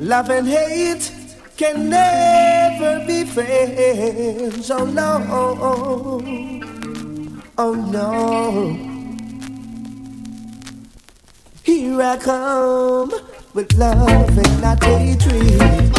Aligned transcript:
Love 0.00 0.30
and 0.30 0.48
hate 0.48 1.12
can 1.58 1.90
never 1.90 3.04
be 3.06 3.22
friends. 3.24 4.70
Oh 4.70 4.86
no, 4.86 6.22
oh 7.58 7.74
no. 7.74 8.76
Here 11.62 12.00
I 12.00 12.16
come 12.16 13.12
with 13.52 13.74
love 13.74 14.38
and 14.38 14.60
not 14.62 14.82
hatred. 14.82 15.94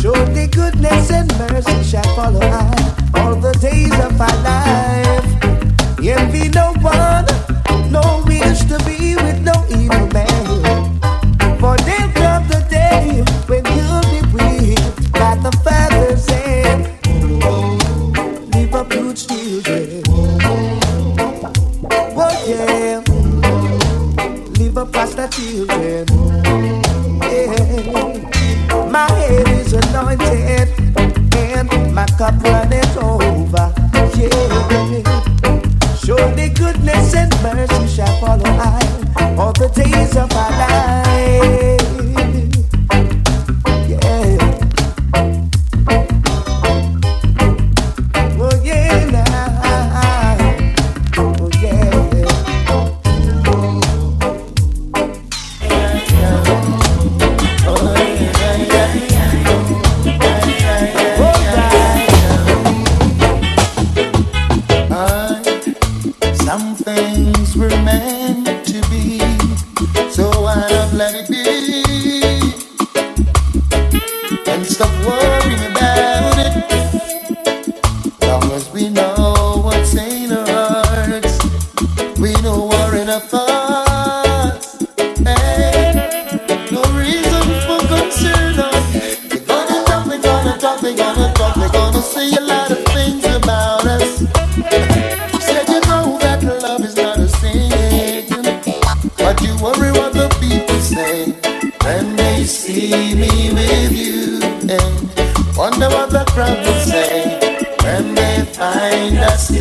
Surely 0.00 0.46
goodness 0.46 1.10
and 1.10 1.30
mercy 1.36 1.84
shall 1.84 2.16
follow 2.16 2.40
I 2.40 3.10
all 3.14 3.36
the 3.36 3.52
days 3.60 3.92
of 4.00 4.16
my 4.18 4.34
life. 4.42 5.26
Envy 6.02 6.48
no 6.48 6.72
one, 6.80 7.26
no 7.92 8.24
wish 8.26 8.60
to 8.64 8.78
be 8.86 9.16
with 9.16 9.42
no 9.42 9.52
evil 9.68 10.06
man. 10.14 10.81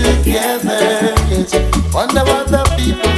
together. 0.02 1.14
Yes. 1.30 1.54
Wonder 1.94 2.24
what 2.24 2.48
the 2.48 2.64
people. 2.78 3.11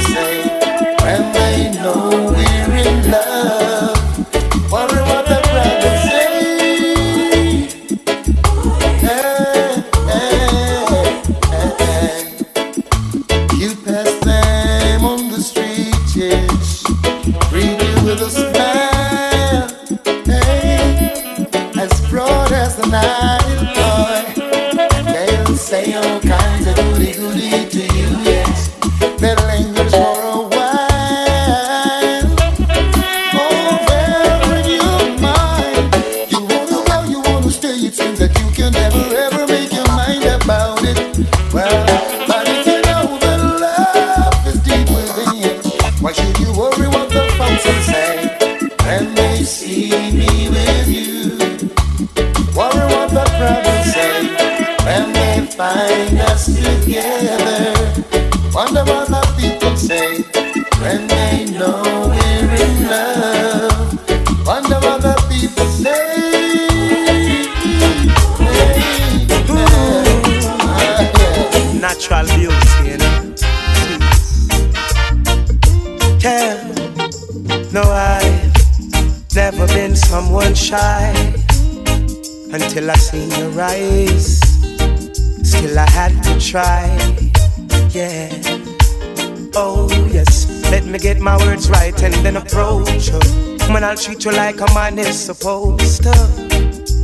you 94.24 94.30
like 94.32 94.60
a 94.60 94.74
man 94.74 94.98
is 94.98 95.18
supposed 95.18 96.02
to. 96.02 96.14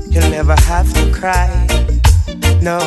You'll 0.08 0.30
never 0.30 0.54
have 0.62 0.90
to 0.94 1.12
cry. 1.12 1.48
No, 2.62 2.78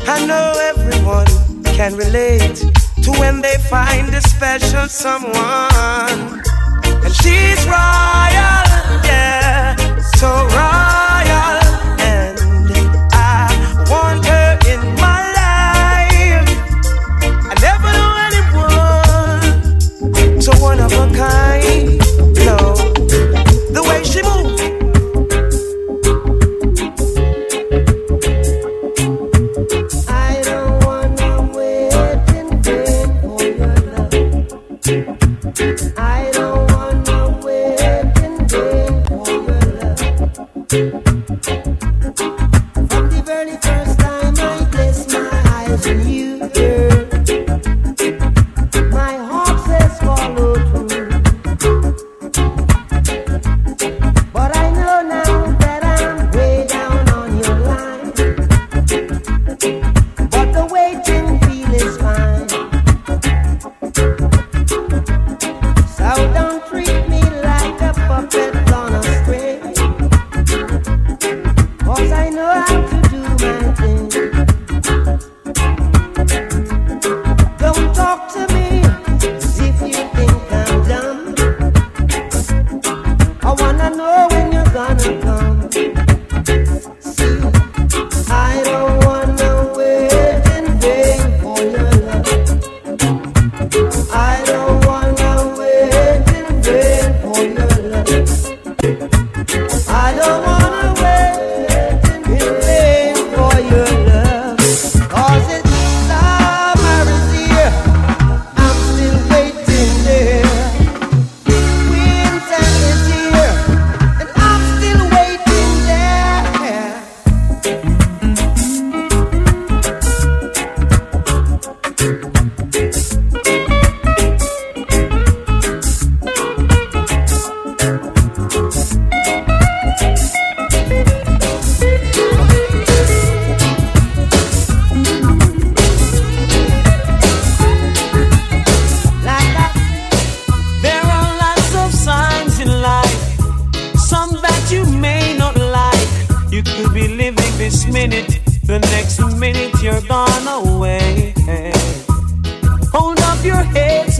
I 0.00 0.26
know 0.26 0.52
everyone 0.72 1.26
can 1.64 1.96
relate 1.96 2.56
to 3.04 3.10
when 3.12 3.40
they 3.40 3.56
find 3.70 4.14
a 4.14 4.20
special 4.20 4.86
someone. 4.88 5.57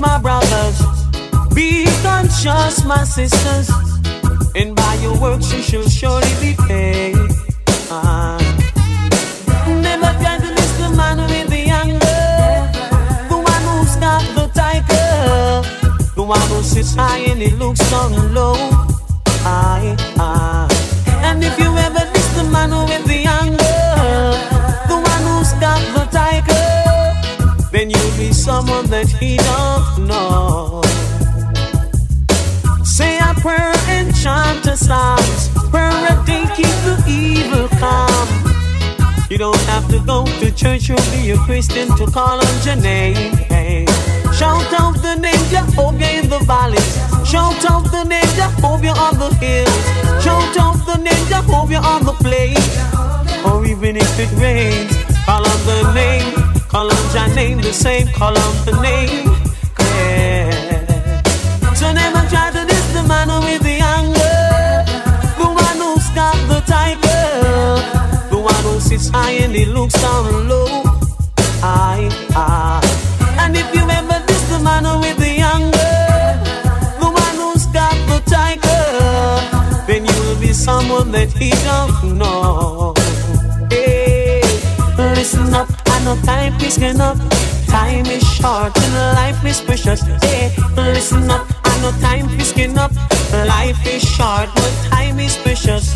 My 0.00 0.18
brothers. 0.18 0.78
Be 1.54 1.86
conscious, 2.02 2.84
my 2.84 3.04
sisters. 3.04 3.70
And 4.54 4.74
by 4.74 4.94
your 5.02 5.18
works 5.20 5.52
you 5.52 5.62
shall 5.62 5.88
surely 5.88 6.34
be 6.40 6.54
paid. 6.66 7.16
Uh, 7.90 8.38
never 9.66 10.12
the 10.78 10.90
man 10.96 11.18
with 11.18 11.48
the 11.50 11.64
anger. 11.82 12.22
The 13.28 13.38
one 13.52 13.64
who's 13.68 13.96
the 14.36 14.50
tiger. 14.54 15.62
The 16.14 16.22
one 16.22 16.48
who 16.48 16.62
sits 16.62 16.94
high 16.94 17.18
and 17.30 17.40
he 17.40 17.50
looks 17.50 17.80
down 17.90 18.34
low. 18.34 18.56
I, 19.44 19.96
I. 20.16 20.68
And 21.22 21.42
if 21.42 21.58
you 21.58 21.70
ever 21.76 22.04
miss 22.12 22.28
the 22.36 22.44
man 22.44 22.70
with 22.70 23.04
the 23.06 23.24
anger, 23.26 23.68
someone 28.48 28.86
that 28.86 29.06
he 29.20 29.36
don't 29.36 30.08
know. 30.08 30.80
Say 32.82 33.18
a 33.18 33.34
prayer 33.44 33.74
and 33.96 34.08
chant 34.16 34.64
a 34.64 34.74
psalms. 34.74 35.42
Prayer 35.68 35.98
a 36.12 36.14
day 36.24 36.44
keep 36.56 36.76
the 36.88 36.96
evil 37.06 37.68
calm. 37.76 38.28
You 39.28 39.36
don't 39.36 39.64
have 39.72 39.86
to 39.90 39.98
go 40.12 40.24
to 40.40 40.46
church 40.62 40.88
or 40.88 41.02
be 41.12 41.32
a 41.32 41.36
Christian 41.48 41.88
to 41.98 42.06
call 42.06 42.38
on 42.46 42.54
your 42.64 42.76
name. 42.76 43.36
Hey. 43.52 43.84
Shout 44.38 44.72
out 44.80 44.96
the 45.08 45.16
name 45.26 45.44
Jehovah 45.52 46.10
in 46.18 46.30
the 46.30 46.40
valleys. 46.50 46.94
Shout 47.30 47.62
out 47.70 47.84
the 47.96 48.04
name 48.04 48.30
Jehovah 48.40 48.94
on 49.06 49.14
the 49.22 49.30
hills. 49.44 49.84
Shout 50.24 50.56
out 50.64 50.78
the 50.90 50.96
name 51.06 51.24
Jehovah 51.32 51.80
on 51.92 52.00
the 52.08 52.16
plain. 52.24 52.56
Or 53.44 53.66
even 53.66 53.98
if 53.98 54.12
it 54.18 54.32
rains, 54.40 54.96
call 55.26 55.44
on 55.52 55.60
the 55.70 55.92
name. 55.92 56.47
On 56.75 56.87
your 57.15 57.35
name 57.35 57.61
the 57.61 57.73
same. 57.73 58.09
Call 58.09 58.37
on 58.37 58.65
the 58.67 58.73
name. 58.82 59.29
Yeah. 59.79 61.75
So 61.75 61.93
never 61.93 62.23
try 62.29 62.50
to 62.50 62.65
diss 62.67 62.93
the 62.93 63.03
man 63.09 63.29
with 63.43 63.62
the 63.62 63.79
anger. 63.97 64.38
The 65.38 65.49
one 65.67 65.79
who's 65.82 66.09
got 66.15 66.37
the 66.50 66.61
tiger. 66.67 68.29
The 68.31 68.38
one 68.38 68.62
who 68.65 68.81
sits 68.81 69.09
high 69.09 69.32
and 69.44 69.55
he 69.55 69.65
looks 69.65 69.94
down 70.00 70.49
low. 70.49 70.82
I, 71.62 72.09
I. 72.37 72.81
And 73.41 73.56
if 73.56 73.75
you 73.75 73.88
ever 73.88 74.19
the 74.50 74.59
man 74.65 74.85
with 75.00 75.19
the 75.19 75.35
anger, 75.55 75.94
the 77.00 77.09
one 77.25 77.37
who's 77.37 77.67
got 77.67 77.97
the 78.11 78.19
tiger, 78.31 78.85
then 79.87 80.05
you'll 80.06 80.41
be 80.41 80.53
someone 80.53 81.12
that 81.12 81.31
he 81.32 81.50
don't 81.69 82.19
know. 82.19 82.94
Hey, 83.70 84.41
listen 84.97 85.53
up, 85.55 85.69
Know 86.08 86.16
time 86.22 86.55
is 86.62 86.78
getting 86.78 87.02
up. 87.02 87.19
Time 87.66 88.06
is 88.06 88.26
short 88.26 88.72
and 88.75 88.94
life 89.14 89.44
is 89.44 89.60
precious. 89.60 90.00
Hey, 90.22 90.55
listen 90.75 91.31
up, 91.31 91.46
I 91.66 91.82
know 91.82 91.93
time 92.00 92.31
is 92.40 92.50
up. 92.78 92.93
Life 93.46 93.87
is 93.87 94.02
short, 94.02 94.49
but 94.55 94.72
time 94.88 95.20
is 95.20 95.37
precious. 95.37 95.93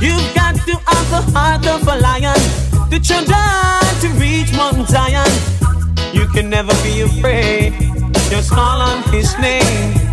You've 0.00 0.34
got 0.34 0.56
to 0.56 0.74
have 0.88 1.08
the 1.14 1.22
heart 1.38 1.64
of 1.68 1.86
a 1.86 1.96
lion, 2.00 2.34
the 2.90 2.98
children 2.98 3.78
to 4.02 4.08
reach 4.18 4.50
Mount 4.56 4.88
Zion. 4.88 5.30
You 6.12 6.26
can 6.34 6.50
never 6.50 6.74
be 6.82 7.02
afraid 7.02 7.74
just 8.30 8.50
call 8.50 8.80
on 8.80 9.04
his 9.12 9.38
name. 9.38 10.03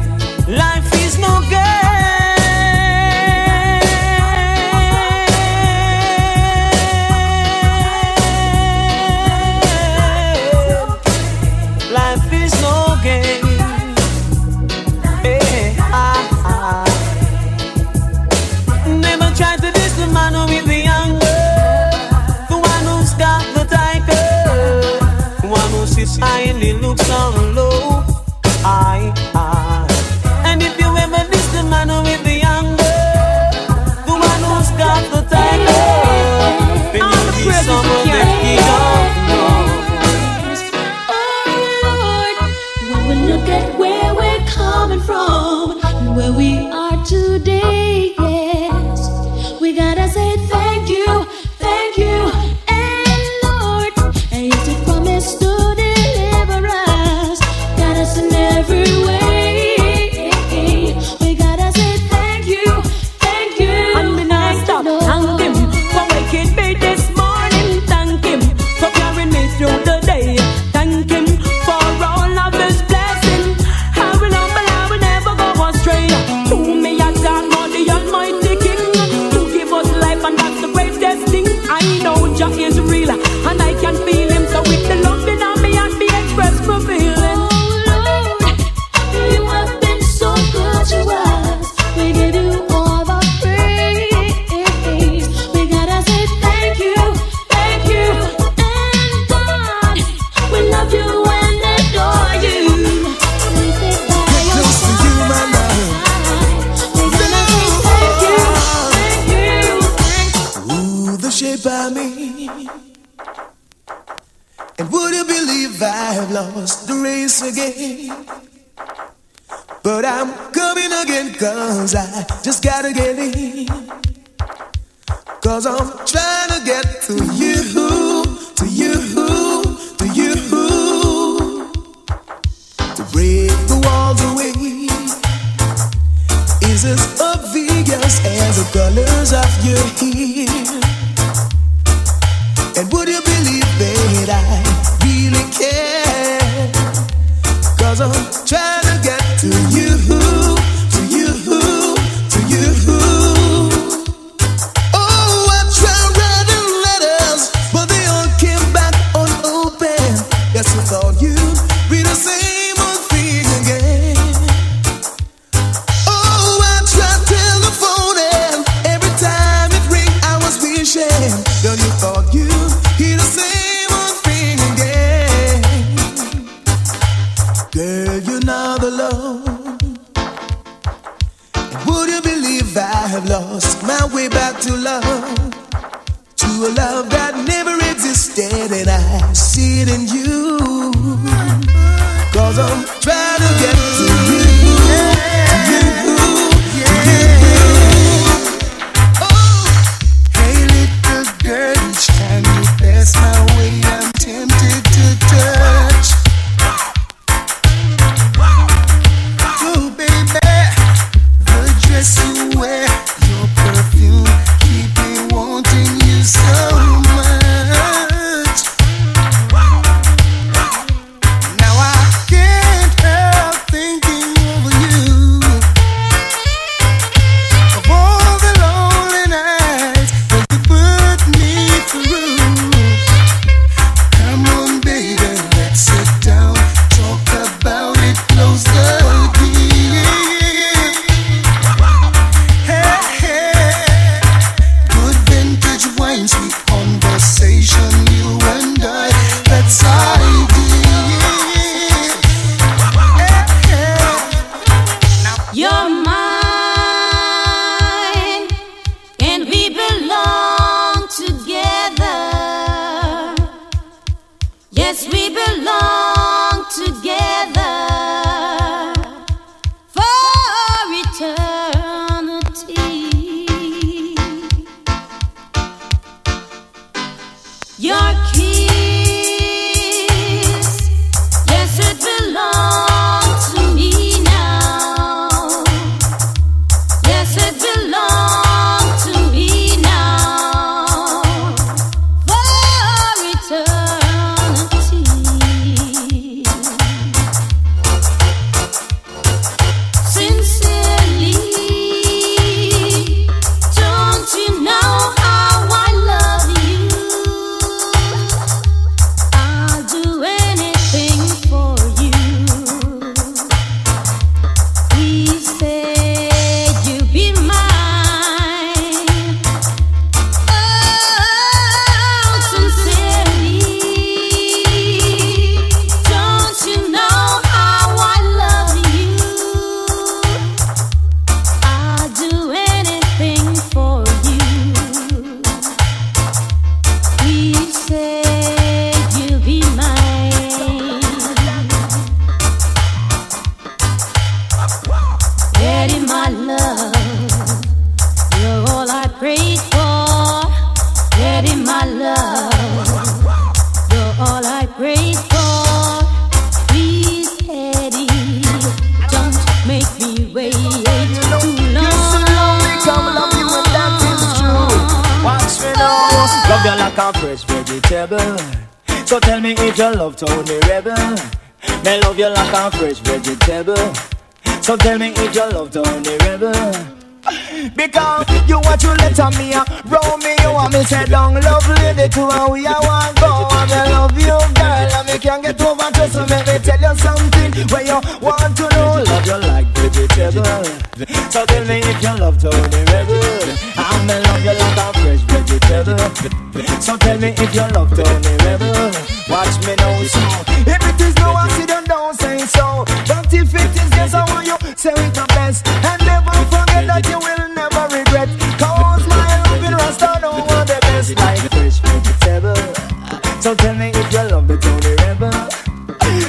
So 413.42 413.56
tell 413.56 413.74
me 413.74 413.90
if 413.90 414.14
you 414.14 414.24
love 414.30 414.48
the 414.48 414.56
Tony 414.56 414.94
Rebel. 415.02 415.34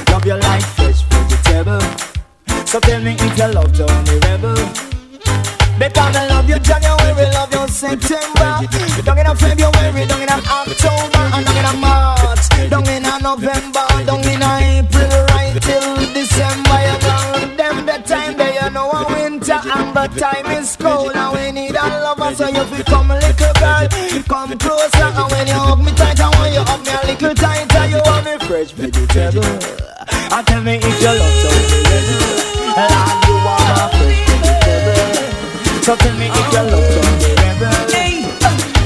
Love 0.09 0.25
you 0.25 0.33
like 0.33 0.63
fresh 0.73 1.03
vegetable. 1.03 1.79
So 2.65 2.79
tell 2.79 3.01
me 3.03 3.13
if 3.13 3.37
you 3.37 3.47
love 3.53 3.71
Tony 3.77 4.17
Rebel. 4.25 4.57
Because 5.77 6.15
I 6.15 6.27
love 6.29 6.49
you 6.49 6.57
January, 6.57 7.25
love 7.29 7.53
you 7.53 7.67
September. 7.67 8.65
Don't 9.05 9.19
in 9.19 9.27
a 9.27 9.35
February, 9.35 10.07
don't 10.07 10.21
in 10.21 10.29
a 10.29 10.41
October, 10.41 11.23
and 11.37 11.45
don't 11.45 11.57
in 11.57 11.65
a 11.65 11.73
March, 11.77 12.49
don't 12.69 12.89
in 12.89 13.05
a 13.05 13.19
November, 13.21 13.85
don't 14.05 14.25
in 14.25 14.41
a 14.41 14.81
April, 14.81 15.25
right 15.37 15.53
till 15.61 15.95
December. 16.17 16.77
You 16.81 16.97
know 16.97 17.55
them 17.57 17.85
the 17.85 18.01
time 18.09 18.37
they 18.37 18.57
you 18.57 18.69
know 18.71 18.89
a 18.89 19.05
winter 19.13 19.61
and 19.61 19.93
the 19.93 20.07
time 20.17 20.49
is 20.57 20.72
vegetable. 29.31 29.73
And 30.31 30.47
tell 30.47 30.61
me 30.61 30.75
if 30.77 31.01
you 31.01 31.07
love 31.07 31.35
so 31.41 31.49
and 32.75 33.27
you 33.27 33.35
want 33.45 33.63
my 33.69 33.87
fresh 33.97 34.21
vegetable. 34.43 35.83
So 35.83 35.95
tell 35.95 36.17
me 36.17 36.27
if 36.27 36.53
you 36.53 36.61
love 36.71 36.87
so 36.93 37.01
hey, 37.95 38.15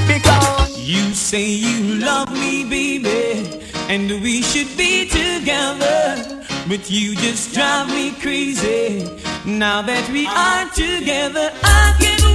because 0.08 0.78
you 0.80 1.14
say 1.14 1.46
you 1.46 1.96
love 1.96 2.32
me, 2.32 2.64
baby, 2.64 3.62
and 3.90 4.10
we 4.22 4.42
should 4.42 4.76
be 4.78 5.08
together. 5.08 6.44
But 6.68 6.90
you 6.90 7.16
just 7.16 7.54
drive 7.54 7.88
me 7.88 8.12
crazy. 8.12 9.10
Now 9.46 9.82
that 9.84 10.10
we 10.12 10.28
are 10.28 10.70
together, 10.72 11.52
I 11.64 11.96
can't 12.00 12.27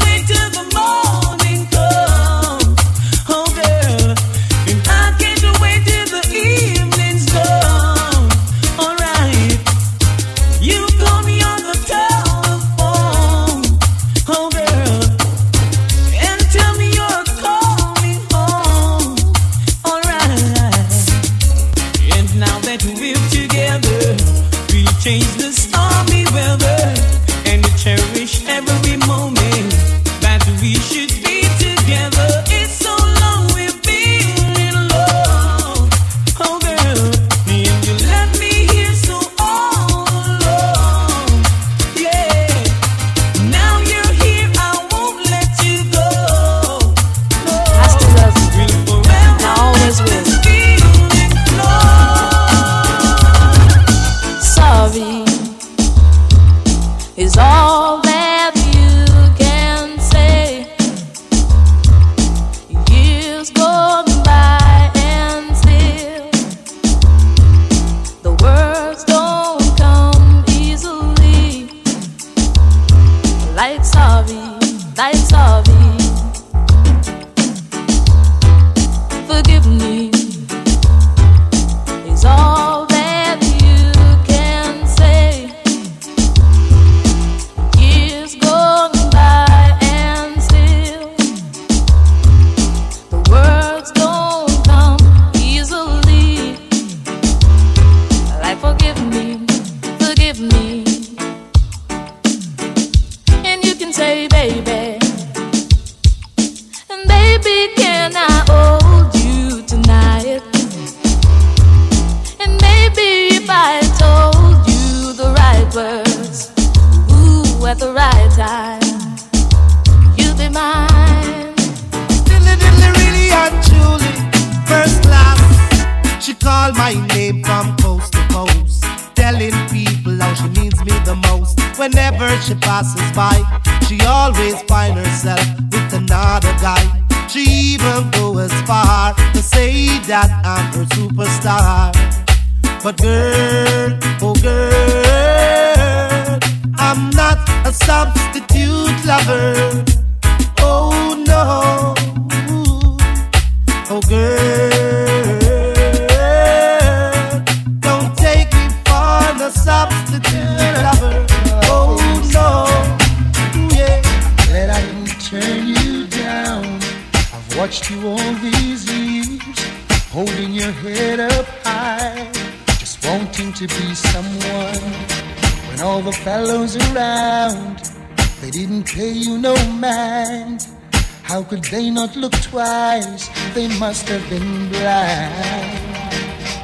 must 183.93 184.09
have 184.09 184.31
been 184.31 184.71
blind. 184.71 186.09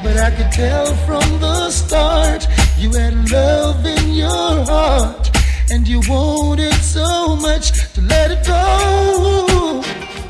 But 0.01 0.17
I 0.17 0.31
could 0.31 0.51
tell 0.51 0.87
from 1.05 1.39
the 1.39 1.69
start 1.69 2.47
you 2.75 2.89
had 2.91 3.29
love 3.29 3.85
in 3.85 4.13
your 4.13 4.65
heart, 4.65 5.29
and 5.69 5.87
you 5.87 6.01
wanted 6.09 6.73
so 6.73 7.35
much 7.35 7.93
to 7.93 8.01
let 8.01 8.31
it 8.31 8.43
go, 8.47 9.83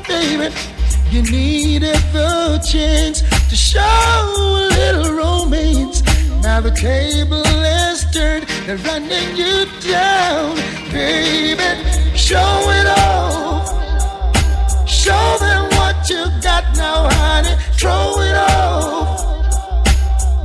baby. 0.06 0.54
You 1.08 1.22
needed 1.22 2.02
the 2.12 2.62
chance 2.70 3.22
to 3.48 3.56
show 3.56 3.80
a 3.80 4.68
little 4.80 5.14
romance. 5.14 6.02
Now 6.42 6.60
the 6.60 6.70
table 6.72 7.42
has 7.44 8.04
turned, 8.12 8.46
they're 8.66 8.76
running 8.76 9.36
you 9.38 9.64
down, 9.90 10.54
baby. 10.92 11.70
Show 12.14 12.58
it 12.78 12.86
off. 12.86 13.70
Show 14.86 15.38
them 15.40 15.79
you 16.10 16.24
got 16.42 16.64
now, 16.76 17.08
honey. 17.08 17.54
Throw 17.78 18.20
it 18.20 18.34
off. 18.34 19.22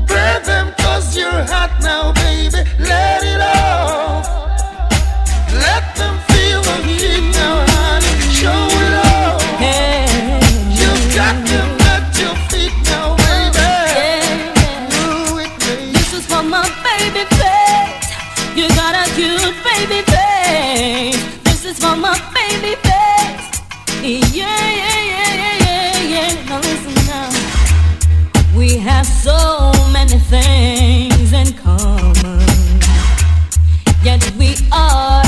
Burn 0.07 0.43
them 0.43 0.73
cause 0.77 1.17
you're 1.17 1.43
hot 1.53 1.71
now, 1.81 2.13
baby. 2.13 2.61
Let 2.79 3.23
it 3.23 3.41
off. 3.41 4.25
Let 5.65 5.83
them 5.99 6.15
feel 6.29 6.61
the 6.61 6.75
heat 6.85 7.25
now, 7.33 7.65
honey. 7.73 8.13
Show 8.39 8.61
it 8.85 8.93
off. 9.09 9.41
You 10.79 10.91
got 11.17 11.35
them 11.49 11.69
at 11.93 12.05
your 12.21 12.35
feet 12.49 12.75
now, 12.91 13.15
baby. 13.25 13.71
Do 14.93 15.39
it, 15.43 15.53
baby. 15.65 15.91
This 15.97 16.13
is 16.13 16.25
for 16.27 16.43
my 16.43 16.65
baby 16.85 17.23
face. 17.39 18.07
You 18.55 18.67
got 18.79 18.93
a 18.93 19.05
cute 19.15 19.57
baby 19.65 20.01
face. 20.13 21.23
This 21.43 21.65
is 21.65 21.77
for 21.79 21.95
my 21.95 22.15
baby 22.37 22.75
face. 22.85 22.93
Yeah, 24.05 24.21
yeah, 24.31 24.59
yeah, 24.61 24.77
yeah, 24.81 24.94
so 29.25 29.71
many 29.91 30.19
things 30.19 31.33
in 31.33 31.51
common. 31.53 32.79
Yet 34.03 34.21
we 34.37 34.53
are 34.71 35.23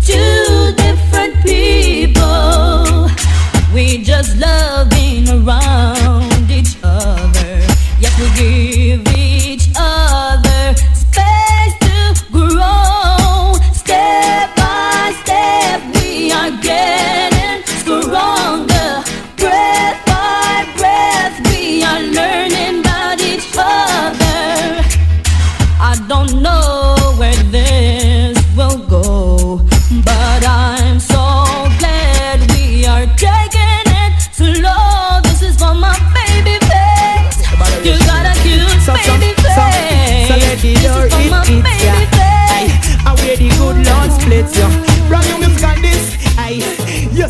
two 0.00 0.72
different 0.76 1.34
people. 1.42 3.10
We 3.74 4.04
just 4.04 4.36
love 4.36 4.90
being 4.90 5.28
around 5.28 6.48
each 6.52 6.76
other. 6.84 7.52
Yet 7.98 8.14
we 8.20 8.26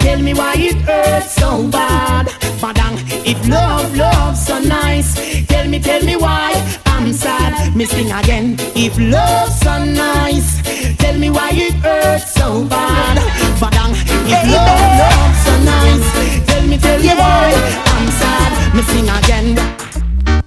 Tell 0.00 0.20
me 0.20 0.34
why 0.34 0.54
it 0.56 0.76
hurts 0.82 1.34
so 1.34 1.68
bad. 1.68 2.26
Padang, 2.60 2.96
if 3.24 3.38
love, 3.48 3.96
love's 3.96 4.46
so 4.46 4.58
nice. 4.58 5.14
Tell 5.46 5.66
me, 5.68 5.78
tell 5.78 6.02
me 6.04 6.16
why 6.16 6.52
I'm 6.86 7.12
sad. 7.12 7.74
Missing 7.76 8.10
again. 8.10 8.56
If 8.74 8.98
love's 8.98 9.60
so 9.60 9.84
nice. 9.84 10.60
Tell 10.96 11.16
me 11.18 11.30
why 11.30 11.50
it 11.52 11.74
hurts 11.74 12.32
so 12.32 12.64
bad. 12.64 13.16
Padang, 13.60 13.92
if 14.34 14.42
love, 14.56 14.92
love's 15.02 15.40
so 15.46 15.54
nice. 15.64 16.06
Tell 16.46 16.66
me, 16.66 16.76
tell 16.78 16.98
me 16.98 17.14
why 17.20 17.52
I'm 17.94 18.06
sad. 18.20 18.50
Missing 18.74 19.08
again. 19.18 19.48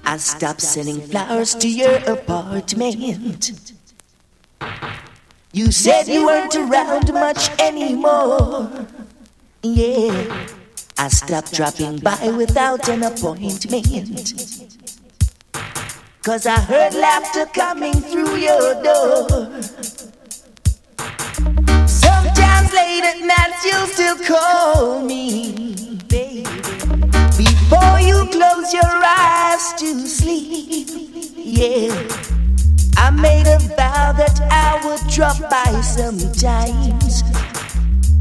I 0.04 0.16
stopped 0.18 0.60
sending 0.60 1.00
flowers 1.00 1.54
to 1.56 1.68
your 1.68 1.96
apartment. 2.06 3.52
You 5.52 5.70
said 5.70 6.08
you 6.08 6.26
weren't 6.26 6.54
around 6.56 7.12
much 7.12 7.48
anymore 7.60 8.86
yeah. 9.64 10.46
I 10.98 11.08
stopped 11.08 11.52
dropping 11.54 11.98
by 11.98 12.28
without 12.36 12.88
an 12.88 13.02
appointment. 13.02 13.72
Cause 16.22 16.46
I 16.46 16.60
heard 16.60 16.94
laughter 16.94 17.46
coming 17.46 17.94
through 17.94 18.36
your 18.36 18.82
door. 18.82 19.28
Sometimes 21.86 22.72
late 22.72 23.04
at 23.04 23.20
night 23.20 23.54
you'll 23.64 23.86
still 23.86 24.16
call 24.24 25.00
me, 25.02 25.96
baby. 26.08 26.44
Before 27.36 28.00
you 28.00 28.26
close 28.30 28.72
your 28.72 28.84
eyes 28.84 29.72
to 29.80 30.06
sleep, 30.06 30.88
yeah. 31.36 31.92
I 32.96 33.10
made 33.10 33.46
a 33.46 33.58
vow 33.76 34.12
that 34.12 34.40
I 34.50 34.80
would 34.86 35.10
drop 35.10 35.38
by 35.50 35.80
sometimes. 35.80 37.22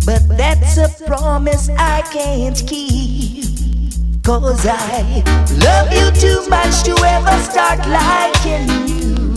But 0.05 0.27
that's 0.37 0.77
a 0.77 0.89
promise 1.05 1.69
I 1.69 2.01
can't 2.11 2.61
keep. 2.67 3.45
Cause 4.21 4.65
I 4.67 5.23
love 5.63 5.93
you 5.93 6.11
too 6.19 6.49
much 6.49 6.83
to 6.83 6.91
ever 7.05 7.41
start 7.43 7.79
liking 7.87 8.67
you. 8.87 9.33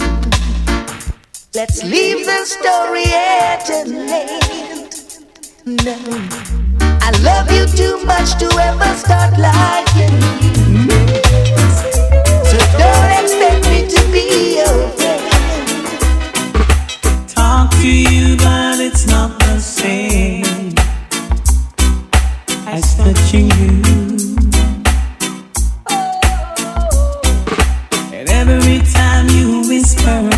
Let's 1.55 1.85
leave 1.85 2.27
the 2.27 2.45
story 2.45 3.05
at 3.07 3.71
an 3.71 3.95
end. 4.11 5.23
No, 5.85 5.97
I 7.01 7.11
love 7.23 7.51
you 7.53 7.67
too 7.67 8.05
much 8.05 8.37
to 8.41 8.47
ever 8.59 8.93
start 8.99 9.39
liking 9.39 10.15
you. 10.43 10.89
So 12.45 12.59
don't 12.77 13.11
expect 13.23 13.69
me 13.71 13.89
to 13.89 14.13
be 14.13 14.57
your. 14.59 15.06
You, 17.87 18.37
but 18.39 18.81
it's 18.81 19.07
not 19.07 19.39
the 19.39 19.61
same 19.61 20.75
as 22.67 22.97
touching 22.97 23.49
you. 23.61 23.83
And 28.13 28.29
every 28.29 28.81
time 28.93 29.29
you 29.29 29.69
whisper 29.69 30.36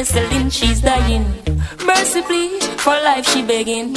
penicillin, 0.00 0.50
she's 0.50 0.80
dying. 0.80 1.24
Mercifully, 1.84 2.60
for 2.78 2.92
life 2.92 3.26
she 3.26 3.42
begging. 3.42 3.94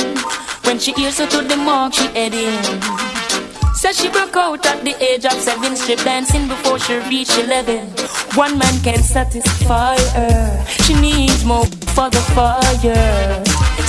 When 0.63 0.80
she 0.80 0.92
hears 0.94 1.20
her 1.20 1.28
to 1.28 1.42
the 1.42 1.58
mark, 1.58 1.94
she 1.94 2.08
heading. 2.08 2.62
Says 3.74 3.98
she 3.98 4.10
broke 4.10 4.36
out 4.36 4.66
at 4.66 4.84
the 4.84 4.96
age 5.04 5.26
of 5.26 5.34
seven, 5.34 5.76
strip 5.76 6.00
dancing 6.00 6.48
before 6.48 6.80
she 6.80 6.96
reached 7.10 7.38
eleven. 7.38 7.88
One 8.36 8.58
man 8.58 8.82
can't 8.82 9.04
satisfy 9.04 9.98
her. 10.16 10.66
She 10.84 10.94
needs 10.94 11.44
more 11.46 11.66
for 11.96 12.10
the 12.10 12.22
fire. 12.36 13.44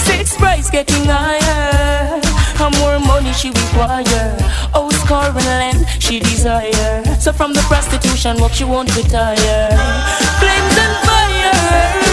Six 0.07 0.37
price 0.37 0.70
getting 0.70 1.05
higher. 1.07 2.20
How 2.57 2.70
more 2.79 2.98
money 3.00 3.33
she 3.33 3.48
require. 3.48 4.37
Oh, 4.74 4.90
scoring 5.05 5.35
land 5.35 5.87
she 6.00 6.18
desire. 6.20 7.05
So 7.18 7.33
from 7.33 7.53
the 7.53 7.62
prostitution 7.62 8.40
work 8.40 8.53
she 8.53 8.64
won't 8.64 8.94
retire. 8.96 9.68
Flames 10.38 10.77
and 10.79 11.07
fire. 11.07 12.03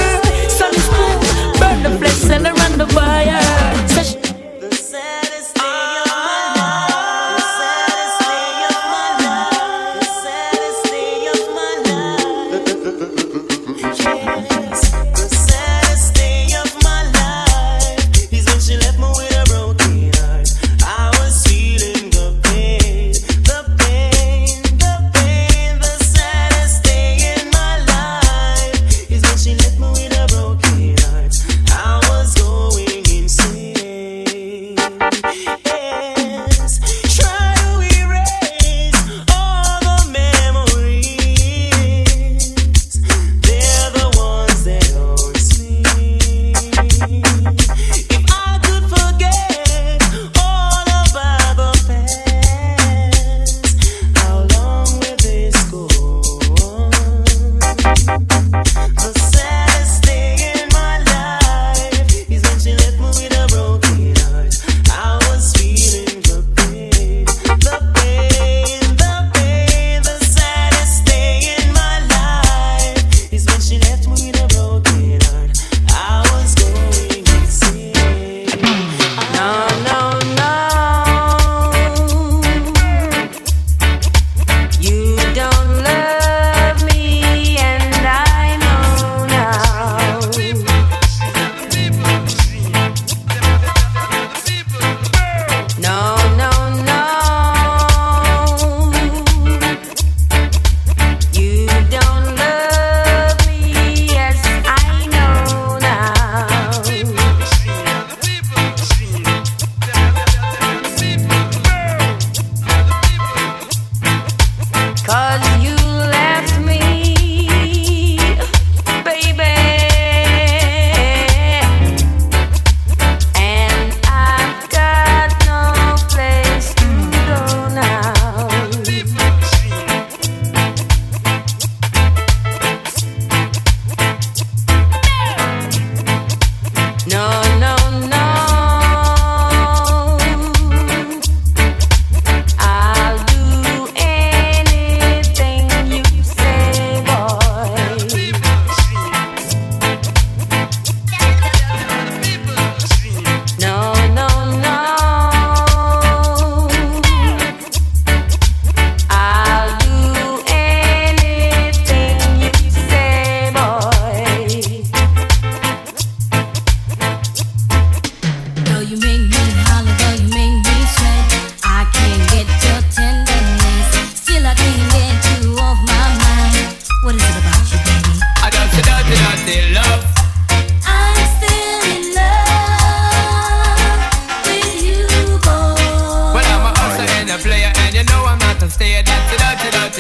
Burn 1.59 1.99
the 1.99 2.09
seller 2.09 2.53
and 2.55 2.79
the 2.79 2.85
buyer. 2.93 3.90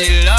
till 0.03 0.30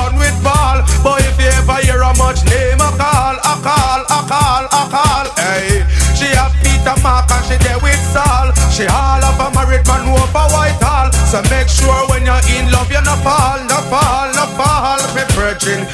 bun 0.00 0.16
with 0.16 0.36
ball, 0.40 0.80
but 1.04 1.20
if 1.28 1.36
you 1.36 1.52
ever 1.60 1.78
hear 1.84 2.00
a 2.00 2.12
much 2.16 2.40
name 2.48 2.80
a 2.80 2.90
call, 2.96 3.36
a 3.36 3.54
call, 3.60 4.00
a 4.08 4.20
call, 4.24 4.64
a 4.64 4.82
call. 4.88 5.26
Hey, 5.36 5.84
she 6.16 6.32
have 6.40 6.56
Peter 6.64 6.96
Mark 7.04 7.28
and 7.28 7.44
she 7.44 7.56
there 7.60 7.80
with 7.84 8.00
Saul. 8.08 8.48
She 8.72 8.88
all 8.88 9.20
of 9.20 9.36
a 9.36 9.48
married 9.52 9.84
man 9.84 10.08
who 10.08 10.16
over 10.16 10.46
Whitehall. 10.56 11.12
So 11.28 11.44
make 11.52 11.68
sure 11.68 12.00
when 12.08 12.24
you're 12.24 12.44
in 12.56 12.72
love 12.72 12.88
you 12.88 13.02
no 13.04 13.16
fall, 13.20 13.60
no 13.68 13.78
fall, 13.92 14.28
no 14.32 14.46
fall. 14.56 15.00
Me 15.12 15.22
virgin, 15.36 15.84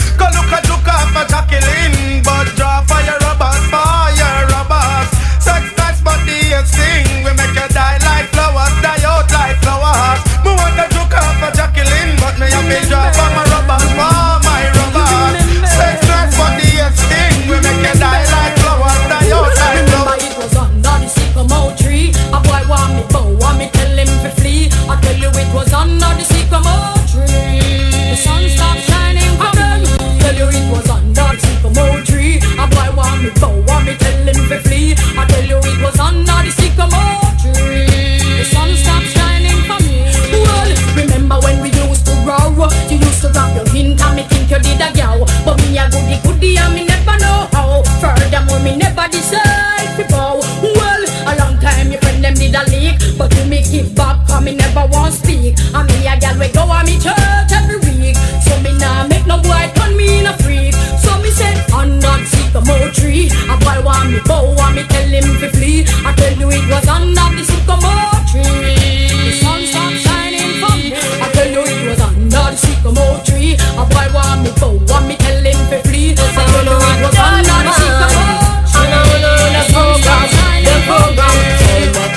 me 64.16 64.22
bow 64.24 64.72
me 64.72 64.82
tell 64.88 65.08
him 65.08 65.24
to 65.40 65.48
flee? 65.50 65.84
I 66.04 66.12
tell 66.16 66.36
you 66.38 66.48
it 66.50 66.66
was 66.68 66.88
under 66.88 67.28
the 67.36 67.44
sycamore 67.44 68.20
tree. 68.28 69.12
The 69.12 69.32
sun 69.40 69.60
stopped 69.66 70.00
shining 70.04 70.60
for 70.60 70.72
me. 70.76 70.96
I 71.20 71.28
tell 71.32 71.50
you 71.50 71.62
it 71.64 71.82
was 71.88 72.00
under 72.00 72.28
the 72.28 72.56
sycamore 72.56 73.20
tree. 73.24 73.54
A 73.76 73.84
boy 73.84 74.08
want 74.14 74.42
me 74.42 74.50
bow 74.60 74.80
want 74.88 75.06
me 75.08 75.16
tell 75.16 75.42
him 75.44 75.60
to 75.70 75.78
flee? 75.88 76.12
I 76.12 76.24
tell 76.32 76.64
you 76.64 76.76
it 76.76 77.00
was 77.04 77.16
under 77.18 77.58
the 77.66 77.72
sycamore 77.76 78.56
tree. 78.72 78.96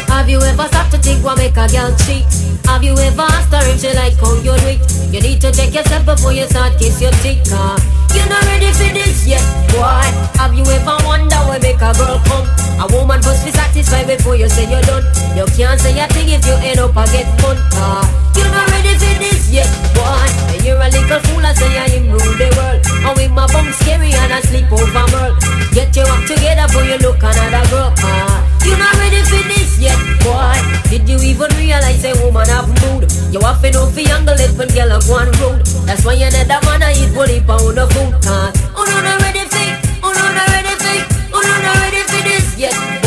Have 0.08 0.30
you 0.30 0.42
ever 0.42 0.68
stopped 0.68 0.92
to 0.92 0.98
think 0.98 1.24
what 1.24 1.38
make 1.38 1.58
a 1.58 1.68
girl 1.68 1.96
cheat? 2.06 2.39
Have 2.80 2.88
you 2.88 2.96
ever 2.96 3.28
asked 3.28 3.52
her 3.52 3.60
if 3.76 3.84
she 3.84 3.92
like 3.92 4.16
how 4.24 4.40
you 4.40 4.56
do 4.56 4.72
it? 4.72 4.80
You 5.12 5.20
need 5.20 5.44
to 5.44 5.52
check 5.52 5.76
yourself 5.76 6.08
before 6.08 6.32
you 6.32 6.48
start 6.48 6.80
kiss 6.80 7.04
your 7.04 7.12
teeth 7.20 7.44
ah, 7.52 7.76
car. 7.76 8.16
You're 8.16 8.32
not 8.32 8.40
ready 8.48 8.72
for 8.72 8.88
this 8.96 9.28
yet, 9.28 9.44
boy. 9.76 10.08
Have 10.40 10.56
you 10.56 10.64
ever 10.64 10.96
wondered 11.04 11.44
what 11.44 11.60
make 11.60 11.84
a 11.84 11.92
girl 11.92 12.24
come? 12.24 12.48
A 12.80 12.88
woman 12.96 13.20
must 13.20 13.44
be 13.44 13.52
satisfied 13.52 14.08
before 14.08 14.40
you 14.40 14.48
say 14.48 14.64
you're 14.64 14.80
done. 14.88 15.04
You 15.36 15.44
can't 15.60 15.76
say 15.76 15.92
a 16.00 16.08
thing 16.08 16.32
if 16.32 16.40
you 16.48 16.56
end 16.64 16.80
up 16.80 16.96
a 16.96 17.04
get 17.12 17.28
fun 17.44 17.60
car. 17.68 18.00
Ah, 18.00 18.08
you're 18.40 18.48
not 18.48 18.72
ready 18.72 18.96
for 18.96 19.12
this 19.20 19.52
yet, 19.52 19.68
boy. 19.92 20.24
And 20.56 20.64
you're 20.64 20.80
a 20.80 20.88
little 20.88 21.20
fool 21.28 21.44
and 21.44 21.58
say 21.60 21.68
I 21.76 22.00
am 22.00 22.08
rule 22.16 22.32
the 22.40 22.48
world. 22.56 22.80
And 22.80 23.12
with 23.20 23.32
my 23.36 23.44
bum 23.52 23.68
scary 23.84 24.16
and 24.16 24.32
I 24.32 24.40
sleep 24.48 24.72
over 24.72 25.04
world. 25.12 25.36
Get 25.76 25.92
your 26.00 26.08
up 26.08 26.24
together 26.24 26.64
before 26.72 26.88
you 26.88 26.96
look 27.04 27.20
another 27.20 27.60
girl 27.76 27.92
ah, 27.92 28.00
car. 28.00 28.32
You're 28.64 28.80
not 28.80 28.96
ready 29.04 29.20
for 29.28 29.44
this 29.52 29.84
yet, 29.84 30.00
boy. 30.24 30.79
You 31.10 31.18
even 31.22 31.50
realize 31.58 32.06
a 32.06 32.14
woman 32.24 32.46
have 32.50 32.70
mood? 32.86 33.12
You 33.34 33.40
have 33.42 33.60
to 33.64 33.72
know 33.72 33.88
for 33.88 34.00
younger 34.00 34.36
let 34.36 34.56
when 34.56 34.68
girl 34.68 34.90
have 34.90 35.10
one 35.10 35.32
road. 35.42 35.66
That's 35.90 36.06
why 36.06 36.14
you 36.14 36.30
need 36.30 36.46
a 36.46 36.62
man 36.62 36.84
I 36.84 36.94
eat 36.94 37.12
bully 37.16 37.42
pound 37.42 37.80
of 37.80 37.90
food. 37.94 38.14
Cause 38.22 38.54
Oh 38.78 38.86
no 38.86 39.02
not 39.02 39.20
ready 39.26 39.42
for 39.50 40.06
Oh 40.06 40.14
no 40.14 40.26
not 40.38 40.48
ready 40.54 40.70
for 40.78 41.34
Oh 41.34 41.42
no 41.42 41.56
not 41.66 41.76
ready 41.82 42.02
for 42.06 42.22
this. 42.22 42.60
Yet, 42.60 42.99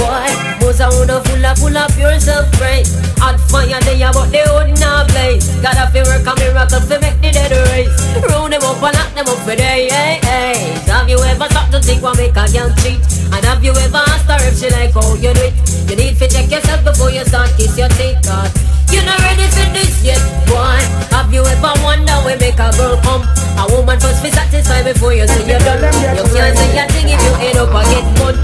a 0.83 0.89
wanna 0.91 1.23
full 1.23 1.47
of 1.47 1.59
full 1.59 1.77
of 1.77 1.99
yourself 1.99 2.51
right. 2.61 2.87
Hot 3.23 3.39
fire 3.47 3.79
there 3.87 4.11
but 4.11 4.27
they 4.35 4.43
would 4.51 4.75
not 4.83 5.07
blaze. 5.15 5.47
Gotta 5.63 5.87
feel 5.95 6.05
work 6.11 6.27
a 6.27 6.35
miracle 6.35 6.83
to 6.83 6.97
make 6.99 7.19
the 7.23 7.31
dead 7.31 7.55
race. 7.71 7.95
Round 8.27 8.53
them 8.53 8.63
up 8.67 8.83
and 8.83 8.95
lock 8.99 9.11
them 9.15 9.29
up 9.31 9.39
for 9.47 9.55
day, 9.55 9.87
hey, 9.89 10.19
hey. 10.27 10.59
Have 10.91 11.09
you 11.09 11.19
ever 11.23 11.47
stopped 11.51 11.73
to 11.73 11.81
think 11.81 12.03
what 12.03 12.19
make 12.19 12.35
a 12.35 12.45
girl 12.51 12.71
cheat? 12.83 12.99
And 13.31 13.45
have 13.47 13.63
you 13.63 13.71
ever 13.71 14.03
asked 14.11 14.27
her 14.27 14.43
if 14.43 14.59
she 14.59 14.71
like 14.71 14.93
how 14.93 15.15
you 15.15 15.33
do 15.33 15.47
it? 15.47 15.55
You 15.89 15.97
need 15.97 16.19
to 16.19 16.27
check 16.27 16.51
yourself 16.51 16.83
before 16.85 17.11
you 17.11 17.25
start 17.25 17.51
kiss 17.57 17.79
your 17.79 17.89
teeth, 17.95 18.19
cause 18.27 18.51
you're 18.93 19.05
not 19.05 19.19
ready 19.21 19.47
for 19.49 19.67
this 19.73 20.05
yet, 20.05 20.21
boy. 20.47 20.79
Have 21.11 21.33
you 21.33 21.45
ever 21.45 21.73
wondered 21.83 22.21
where 22.25 22.39
make 22.39 22.61
a 22.61 22.71
girl 22.77 22.97
come? 23.03 23.25
A 23.59 23.65
woman 23.73 23.99
must 23.99 24.23
be 24.23 24.31
satisfied 24.31 24.85
before 24.85 25.13
you 25.15 25.27
say 25.27 25.49
you're 25.49 25.59
done. 25.61 25.83
You 26.17 26.25
can't 26.31 26.57
say 26.57 26.79
a 26.79 26.87
thing 26.89 27.09
if 27.09 27.21
you 27.23 27.35
end 27.49 27.59
up 27.59 27.75
and 27.75 27.89
get 27.89 28.07
mud, 28.21 28.37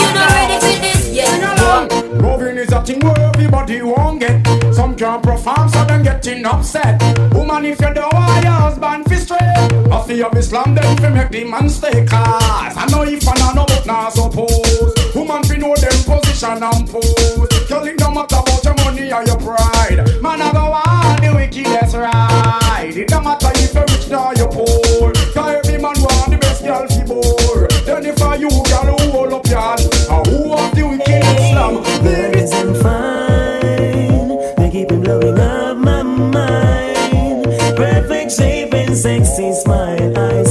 you're 0.00 0.14
not 0.14 0.28
ready 0.32 0.56
for 0.60 0.76
this 0.80 1.08
yet, 1.12 1.30
boy. 1.60 2.06
Loving 2.20 2.56
is 2.58 2.72
a 2.72 2.82
thing 2.82 3.00
where 3.00 3.18
everybody 3.18 3.82
won't 3.82 4.20
get. 4.20 4.46
Some 4.74 4.94
can't 4.96 5.22
perform, 5.22 5.68
so 5.68 5.84
them 5.84 6.02
getting 6.02 6.44
upset. 6.44 7.00
Woman, 7.32 7.64
if 7.64 7.80
you 7.80 7.92
don't 7.94 8.12
want 8.12 8.42
your 8.44 8.52
husband 8.52 9.04
fi 9.06 9.16
straight, 9.16 9.56
a 9.90 10.04
fear 10.04 10.26
of 10.26 10.36
Islam, 10.36 10.74
then 10.74 10.96
fi 10.98 11.08
make 11.10 11.30
the 11.30 11.44
man 11.44 11.68
stay 11.68 12.04
cause 12.04 12.76
I 12.76 12.86
know 12.90 13.02
if 13.02 13.26
I 13.28 13.54
know 13.54 13.64
but 13.66 13.86
not 13.86 14.12
suppose. 14.12 14.94
Woman 15.14 15.42
fi 15.44 15.56
know 15.56 15.74
them 15.76 15.98
position 16.04 16.62
and 16.62 16.88
pose. 16.88 17.55
Girl, 17.68 17.84
it 17.84 17.98
don't 17.98 18.14
matter 18.14 18.36
about 18.36 18.64
your 18.64 18.74
money 18.84 19.12
or 19.12 19.24
your 19.24 19.38
pride. 19.38 19.98
Man, 20.22 20.40
I 20.40 20.52
go 20.52 20.72
on 20.72 21.20
the 21.20 21.32
wickedest 21.34 21.96
ride. 21.96 22.94
It 22.96 23.08
don't 23.08 23.24
matter 23.24 23.50
if 23.54 23.74
you're 23.74 23.82
rich 23.82 24.10
or 24.12 24.32
you're 24.36 24.48
poor. 24.48 25.12
Cause 25.34 25.66
every 25.66 25.82
man 25.82 25.94
want 25.98 26.30
the 26.30 26.38
best 26.40 26.62
girl 26.62 26.86
fi 26.86 27.02
bore. 27.04 27.68
Then 27.84 28.06
if 28.06 28.22
I 28.22 28.36
you, 28.36 28.48
girl, 28.48 28.96
who 28.98 29.10
hold 29.10 29.32
up 29.32 29.46
your 29.46 29.58
hand? 29.58 29.80
And 29.82 30.26
who 30.28 30.52
of 30.52 30.74
the 30.76 30.82
wickedest 30.86 31.38
slam? 31.50 31.82
Birds 32.04 32.52
I'm 32.52 32.74
fine. 32.82 34.54
They 34.56 34.70
keep 34.70 34.90
him 34.92 35.00
blowing 35.02 35.38
up 35.38 35.76
my 35.76 36.02
mind. 36.02 37.44
Perfect 37.76 38.30
shape 38.32 38.74
and 38.74 38.96
sexy 38.96 39.52
smile. 39.54 40.16
Eyes 40.16 40.45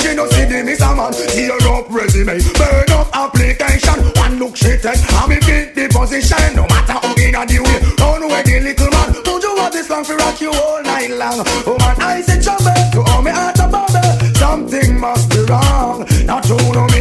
she 0.00 0.14
no 0.14 0.26
see 0.28 0.44
the 0.44 0.62
miss 0.64 0.80
a 0.80 0.94
man. 0.94 1.12
Tear 1.12 1.58
up 1.70 1.86
resume, 1.90 2.38
burn 2.58 2.90
up 2.92 3.08
application. 3.14 3.98
One 4.16 4.38
look 4.38 4.56
she 4.56 4.76
take, 4.78 4.98
and 4.98 5.28
me 5.28 5.36
fit 5.40 5.74
the 5.74 5.88
position. 5.88 6.56
No 6.56 6.66
matter 6.66 6.98
who 7.04 7.14
in 7.22 7.34
a 7.34 7.46
the 7.46 7.58
way, 7.60 7.78
run 8.00 8.22
away 8.22 8.42
the 8.42 8.60
little 8.60 8.90
man. 8.90 9.08
Don't 9.24 9.42
you 9.42 9.54
want 9.56 9.72
this 9.72 9.88
long 9.90 10.04
for 10.04 10.16
rock 10.16 10.40
you 10.40 10.52
all 10.52 10.82
night 10.82 11.10
long? 11.10 11.42
Oh 11.66 11.76
man, 11.78 11.96
I 12.00 12.20
say 12.20 12.40
trouble 12.40 12.74
to 12.92 13.00
all 13.12 13.22
me 13.22 13.30
heart 13.30 13.58
a 13.58 13.68
bubble. 13.68 14.34
Something 14.36 14.98
must 14.98 15.30
be 15.30 15.40
wrong. 15.48 16.06
Not 16.24 16.46
you 16.48 16.56
know 16.72 16.86
me, 16.92 16.95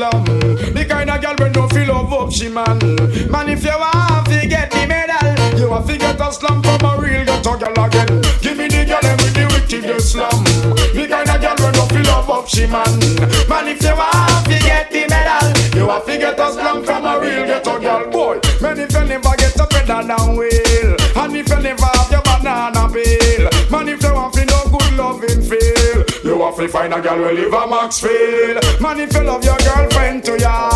slum. 0.00 0.24
The 0.24 0.86
kind 0.88 1.10
of 1.10 1.20
girl 1.20 1.34
when 1.38 1.52
don't 1.52 1.70
feel 1.72 1.88
love 1.88 2.12
up 2.12 2.32
she 2.32 2.48
man. 2.48 2.78
Man, 3.28 3.48
if 3.52 3.64
you 3.64 3.76
want 3.76 4.26
to 4.28 4.46
get 4.48 4.70
the 4.70 4.86
medal, 4.88 5.60
you 5.60 5.68
want 5.68 5.86
to 5.88 5.98
get 5.98 6.18
a 6.18 6.32
slum 6.32 6.62
from 6.62 6.80
a 6.88 6.96
real 6.96 7.24
ghetto 7.24 7.58
girl 7.60 7.84
again. 7.84 8.08
Give 8.40 8.56
me 8.56 8.68
the 8.68 8.88
girl 8.88 9.04
with 9.20 9.34
the 9.36 9.44
wickedest 9.52 10.12
slum. 10.12 10.44
The 10.96 11.04
kind 11.04 11.28
of 11.28 11.38
girl 11.44 11.56
when 11.60 11.72
don't 11.76 11.90
feel 11.92 12.04
love 12.08 12.30
up 12.30 12.48
she 12.48 12.64
man. 12.66 12.96
Man, 13.44 13.68
if 13.68 13.82
you 13.84 13.92
want 13.92 14.46
to 14.48 14.56
get 14.64 14.88
the 14.90 15.04
medal, 15.12 15.46
you 15.76 15.86
want 15.86 16.06
to 16.06 16.16
get 16.16 16.40
a 16.40 16.48
slum 16.48 16.82
from 16.82 17.04
a 17.04 17.20
real 17.20 17.44
ghetto 17.44 17.78
girl. 17.78 18.08
Boy, 18.08 18.40
man, 18.62 18.80
if 18.80 18.92
you 18.92 19.04
never 19.04 19.36
get 19.36 19.60
a 19.60 19.66
pedal 19.68 20.06
down 20.08 20.32
wheel, 20.32 20.96
and 20.96 21.36
if 21.36 21.48
you 21.48 21.60
never 21.60 21.90
have 21.92 22.10
your 22.10 22.24
banana 22.24 22.88
peel, 22.88 23.19
to 26.60 26.68
find 26.68 26.92
a 26.92 27.00
girl 27.00 27.16
who 27.16 27.32
live 27.32 27.52
a 27.54 27.66
Maxfield. 27.66 28.60
Man, 28.80 29.00
if 29.00 29.14
you 29.14 29.22
love 29.22 29.42
your 29.42 29.56
girlfriend 29.58 30.24
to 30.24 30.38
ya, 30.38 30.68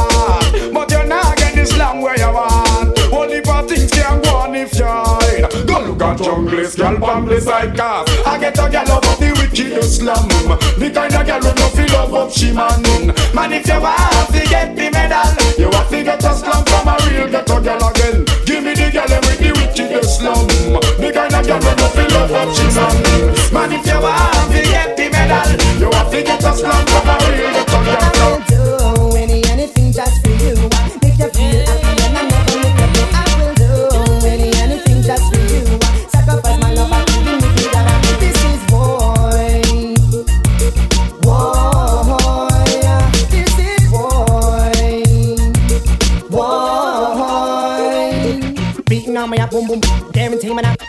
but 0.72 0.90
you're 0.90 1.04
not 1.04 1.36
getting 1.36 1.56
this 1.56 1.70
slam 1.70 2.00
where 2.00 2.16
you 2.16 2.32
want. 2.32 2.98
Only 3.12 3.42
for 3.42 3.60
things 3.68 3.90
can 3.90 4.22
go 4.22 4.36
on 4.36 4.54
if 4.54 4.72
you're 4.78 4.88
in. 5.36 5.44
Go 5.66 5.84
look 5.84 6.00
at 6.00 6.18
junglist, 6.18 6.78
girl, 6.78 6.96
pamble 6.98 7.38
side 7.40 7.76
cast. 7.76 8.08
I 8.26 8.38
get 8.38 8.58
a 8.58 8.70
girl 8.70 8.96
up 8.96 9.18
the 9.18 9.36
wickedest 9.36 10.00
slum. 10.00 10.28
The 10.80 10.90
kind 10.94 11.14
of 11.14 11.26
girl 11.26 11.42
who 11.42 11.52
no 11.52 11.68
feel 11.68 11.92
love 11.92 12.14
up 12.14 12.30
she 12.32 12.52
man. 12.52 13.12
Man, 13.34 13.52
if 13.52 13.66
you 13.68 13.80
want 13.80 14.28
to 14.32 14.40
get 14.48 14.74
the 14.76 14.88
medal, 14.88 15.36
you 15.58 15.68
have 15.70 15.90
to 15.90 16.02
get 16.02 16.24
a 16.24 16.32
slum 16.32 16.64
from 16.64 16.88
a 16.88 16.96
real 17.10 17.28
ghetto 17.28 17.60
girl 17.60 17.88
again. 17.90 18.24
Give 18.46 18.64
me 18.64 18.72
the 18.72 18.88
girl 18.88 19.12
with 19.20 19.38
the 19.38 19.52
wickedest 19.52 20.18
slum. 20.18 20.48
The 20.96 21.12
kind 21.12 21.34
of 21.34 21.44
girl 21.44 21.60
who 21.60 21.76
no 21.76 21.88
feel 21.92 22.08
love 22.16 22.32
up 22.32 22.48
she 22.56 22.66
man. 22.72 22.96
Man, 23.52 23.72
if 23.72 23.86
you 23.86 24.00
want 24.00 24.33
ghetto 26.44 26.62
girl. 26.62 28.40
do 28.48 28.60
any 29.16 29.40
anything 29.50 29.92
just 29.92 30.22
for 30.22 30.30
you. 30.30 30.54
Make 31.02 31.18
you 31.18 31.28
feel 31.30 31.64
happy 31.66 31.92
and 32.04 32.18
I 32.18 32.22
never 32.28 32.56
look 32.60 32.78
at 32.80 32.90
you. 32.96 33.04
I 33.12 33.24
will 33.38 33.54
do 33.54 33.70
any 34.26 34.50
anything 34.58 35.00
just 35.02 35.24
for 35.32 35.40
you. 35.40 35.64
Sacrifice 36.08 36.58
my 36.60 36.70
love 36.74 36.92
and 36.92 37.06
give 37.08 37.24
me 37.24 37.36
the 37.40 37.48
dollar. 37.72 37.98
This 38.20 38.38
is 38.50 38.62
boy, 38.70 39.62
boy. 41.22 42.12
This 43.30 43.54
is 43.58 43.84
boy, 43.90 44.74
boy. 46.30 47.74
Beating 48.88 49.16
on 49.16 49.30
me 49.30 49.38
up, 49.38 49.50
boom 49.50 49.66
boom. 49.66 49.80
Guarantee 50.12 50.54
me 50.54 50.62
not 50.62 50.84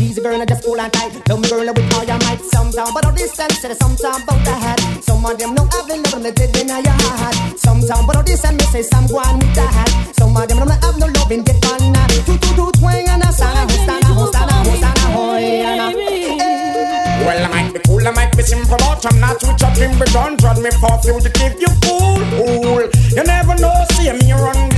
easy 0.00 0.22
girl, 0.22 0.40
I 0.40 0.44
just 0.44 0.64
hold 0.64 0.78
on 0.78 0.90
tight. 0.90 1.28
Love 1.28 1.40
me 1.40 1.48
girl 1.48 1.66
with 1.66 1.94
all 1.94 2.04
your 2.04 2.18
might. 2.18 2.40
Sometime, 2.40 2.92
but 2.94 3.06
all 3.06 3.12
this 3.12 3.38
and 3.38 3.52
said 3.52 3.76
sometime 3.76 4.22
about 4.22 4.44
the 4.44 4.52
hat. 4.52 4.79
Some 5.20 5.32
of 5.32 5.38
them 5.38 5.54
know 5.54 5.68
I've 5.70 5.86
been 5.86 6.02
loving 6.04 6.22
the 6.22 6.32
dead 6.32 6.56
in 6.56 6.68
your 6.68 6.96
heart. 6.96 7.36
Sometime, 7.60 8.06
but 8.06 8.16
all 8.16 8.22
this 8.22 8.42
and 8.42 8.56
me 8.56 8.64
say 8.72 8.80
some 8.80 9.06
go 9.06 9.20
on 9.20 9.36
with 9.36 9.52
the 9.52 9.60
hat. 9.60 10.16
Some 10.16 10.34
of 10.34 10.48
them 10.48 10.64
don't 10.64 10.72
have 10.72 10.96
no 10.96 11.12
loving, 11.12 11.44
get 11.44 11.60
on 11.68 11.92
that. 11.92 12.08
Two, 12.24 12.40
two, 12.40 12.56
two, 12.56 12.72
twang 12.80 13.04
and 13.04 13.20
a 13.20 13.28
sana, 13.28 13.68
hostana, 13.68 14.16
hostana, 14.16 14.64
hostana, 14.64 15.04
hoy, 15.12 15.60
and 15.60 15.92
a. 15.92 16.40
Eh. 16.40 17.26
Well, 17.28 17.44
I 17.44 17.48
might 17.52 17.68
be 17.74 17.80
cool, 17.84 18.08
I 18.08 18.10
might 18.12 18.34
be 18.34 18.42
simple, 18.42 18.78
but 18.80 19.04
I'm 19.04 19.20
not 19.20 19.38
too 19.38 19.52
chopping, 19.60 19.92
but 19.98 20.08
don't 20.08 20.40
run 20.40 20.62
me 20.62 20.70
for 20.80 20.96
fugitive, 21.04 21.60
you 21.60 21.68
fool, 21.84 22.16
fool. 22.40 22.88
You 23.12 23.22
never 23.22 23.60
know, 23.60 23.76
see 23.92 24.08
me 24.08 24.32
run 24.32 24.69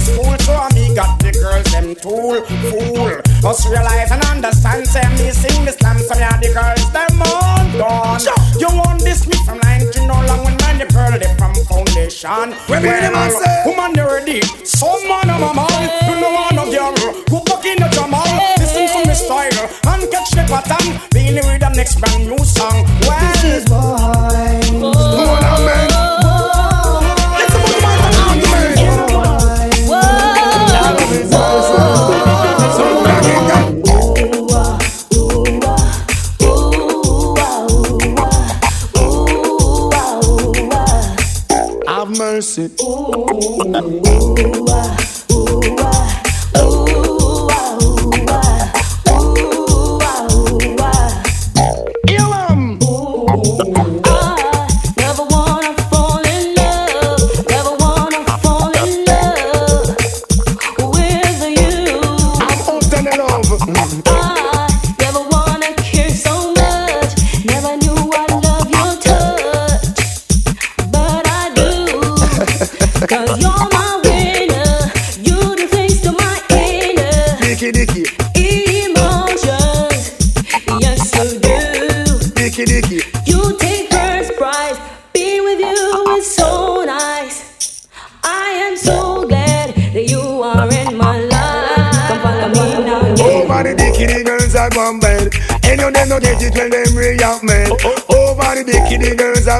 the 1.32 1.40
girls, 1.40 1.66
them 1.72 1.94
tool, 1.96 2.40
fool. 2.44 3.48
Us 3.48 3.66
realize 3.66 4.10
and 4.12 4.22
understand, 4.24 4.86
say 4.86 5.02
me 5.18 5.30
sing 5.32 5.64
the 5.64 5.72
slam, 5.72 5.98
some 5.98 6.18
yeah, 6.18 6.36
the 6.38 6.52
girls, 6.52 6.84
them 6.92 7.22
on 7.22 7.66
gone. 7.78 8.20
You 8.60 8.68
want 8.70 9.00
this 9.02 9.26
me 9.26 9.36
from 9.44 9.58
line 9.64 9.90
to 9.90 10.00
no 10.06 10.14
long 10.28 10.44
when 10.44 10.56
man, 10.62 10.78
the 10.78 10.86
pearl, 10.92 11.18
they 11.18 11.32
from 11.40 11.54
foundation. 11.66 12.52
When 12.68 12.82
me 12.82 12.88
them 12.90 13.14
a 13.14 13.30
say- 13.30 13.62
woman, 13.66 13.94
you 13.96 14.04
ready? 14.06 14.40
Some 14.64 15.02
man, 15.08 15.30
I'm 15.30 15.42
a 15.42 15.50
man, 15.54 15.82
you 16.06 16.14
know 16.20 16.30
one 16.30 16.58
of 16.58 16.68
girl, 16.70 16.94
go 17.28 17.38
back 17.44 17.64
in 17.66 17.76
the 17.82 17.88
jamal, 17.90 18.28
listen 18.58 18.86
to 18.92 19.00
me 19.08 19.14
style, 19.14 19.66
and 19.90 20.02
catch 20.12 20.30
the 20.36 20.44
pattern, 20.46 20.98
feeling 21.10 21.44
with 21.48 21.60
the 21.60 21.70
next 21.74 21.98
brand 22.00 22.26
new 22.28 22.38
song. 22.44 22.84
Well, 23.08 23.18
This 23.42 23.44
is 23.44 23.64
boy. 23.66 24.51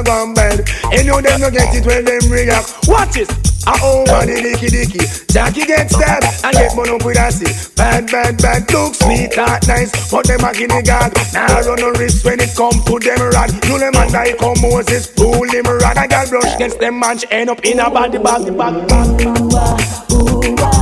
a 0.02 0.04
gone 0.04 0.34
bad. 0.34 0.68
You 0.92 1.22
them 1.22 1.40
no 1.40 1.50
get 1.50 1.74
it 1.74 1.86
when 1.86 2.04
them 2.04 2.30
react. 2.30 2.88
Watch 2.88 3.16
it. 3.16 3.30
I 3.64 3.78
own 3.82 4.06
money 4.10 4.42
dicky 4.42 4.68
dicky. 4.68 5.06
Jackie 5.30 5.64
get 5.64 5.90
stabbed 5.90 6.26
and 6.44 6.54
get 6.54 6.74
money 6.76 6.90
up 6.90 7.04
with 7.04 7.18
a 7.18 7.30
sick. 7.30 7.76
Bad, 7.76 8.10
bad, 8.10 8.42
bad. 8.42 8.70
Look 8.72 8.94
sweet, 8.94 9.36
not 9.36 9.66
nice. 9.68 10.10
But 10.10 10.26
them 10.26 10.44
a 10.44 10.52
guinea 10.52 10.82
god. 10.82 11.14
Now 11.32 11.46
nah, 11.46 11.60
run 11.60 11.78
no 11.78 11.90
risk 11.92 12.24
when 12.24 12.40
it 12.40 12.50
come 12.56 12.74
to 12.74 12.98
them 12.98 13.22
rat. 13.30 13.50
You 13.66 13.78
them 13.78 13.94
and 13.94 14.12
die, 14.12 14.34
come 14.38 14.60
Moses, 14.60 15.06
pull 15.06 15.46
them 15.46 15.64
rod. 15.64 15.96
I 15.96 16.06
got 16.06 16.28
brush 16.28 16.54
against 16.54 16.80
them 16.80 16.98
man, 16.98 17.18
end 17.30 17.50
up 17.50 17.64
in 17.64 17.78
a 17.78 17.90
body, 17.90 18.18
bag. 18.18 18.56
body, 18.56 18.84
body, 18.86 20.54
body. 20.56 20.81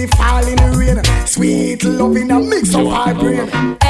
the 0.00 0.16
fall 0.16 0.46
in 0.46 0.56
the 0.56 0.78
rain. 0.78 1.26
Sweet 1.26 1.84
love 1.84 2.16
in 2.16 2.30
a 2.30 2.40
mix 2.40 2.74
of 2.74 2.86
our 2.86 3.14
brain. 3.14 3.89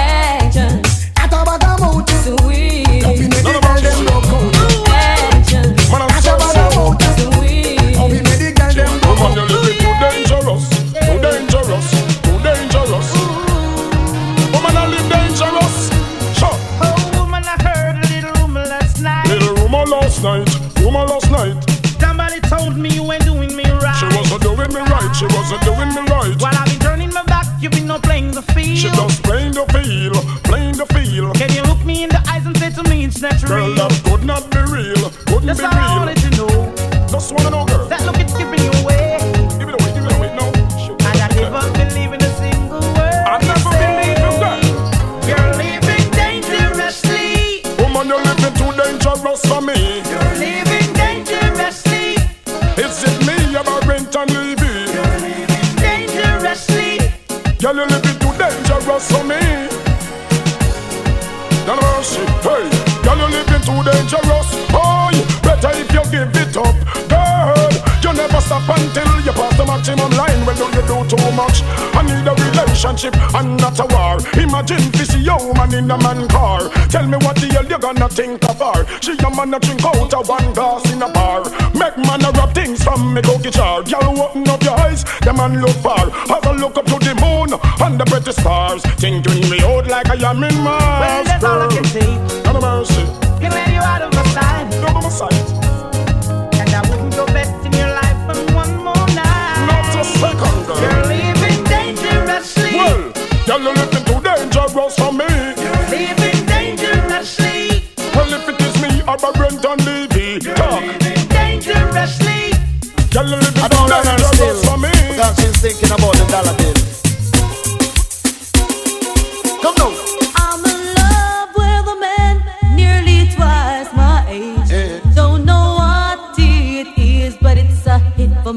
man 79.47 79.55
a 79.55 79.59
drink 79.61 79.83
out 79.85 80.13
of 80.13 80.29
one 80.29 80.53
glass 80.53 80.93
in 80.93 81.03
a 81.03 81.09
bar. 81.09 81.43
Make 81.73 81.97
man 81.97 82.25
a 82.25 82.31
rub 82.33 82.55
things 82.55 82.83
from 82.83 83.15
me 83.15 83.23
cookie 83.23 83.51
jar. 83.51 83.83
Y'all 83.85 84.21
open 84.21 84.47
up 84.49 84.63
your 84.63 84.79
eyes, 84.79 85.05
the 85.23 85.33
man 85.33 85.61
look 85.63 85.77
far. 85.77 86.11
Have 86.29 86.47
a 86.47 86.53
look 86.53 86.77
up 86.77 86.85
to 86.87 86.99
the 86.99 87.15
moon 87.15 87.49
and 87.81 87.99
the 87.99 88.05
pretty 88.05 88.33
stars. 88.33 88.83
Thinking 89.01 89.49
me 89.49 89.61
out 89.63 89.87
like 89.87 90.09
I 90.11 90.31
am 90.31 90.43
in 90.45 90.57
my 90.61 90.80